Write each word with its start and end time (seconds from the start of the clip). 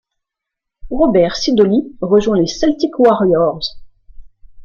Robert 0.89 1.35
Sidoli 1.35 1.95
rejoint 2.01 2.35
les 2.39 2.47
Celtic 2.47 2.97
Warriors. 2.97 3.77